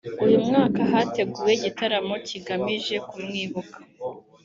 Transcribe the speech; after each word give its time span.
uyu 0.25 0.37
mwaka 0.47 0.79
hateguwe 0.91 1.51
igitaramo 1.57 2.15
kigamije 2.27 2.95
kumwibuka 3.09 3.77